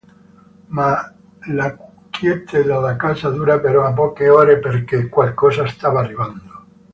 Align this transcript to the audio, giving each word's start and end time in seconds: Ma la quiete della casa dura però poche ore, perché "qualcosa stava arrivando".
Ma 0.69 1.11
la 1.51 1.77
quiete 2.09 2.63
della 2.63 2.95
casa 2.95 3.29
dura 3.29 3.59
però 3.59 3.93
poche 3.93 4.29
ore, 4.29 4.57
perché 4.57 5.07
"qualcosa 5.07 5.67
stava 5.67 5.99
arrivando". 5.99 6.65